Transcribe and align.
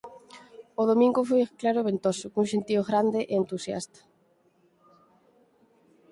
O 0.81 0.83
domingo 0.91 1.21
foi 1.29 1.41
claro 1.61 1.79
e 1.81 1.85
ventoso 1.91 2.25
cun 2.33 2.45
xentío 2.51 2.81
grande 2.89 3.19
e 3.31 3.33
entusiasta. 3.41 4.01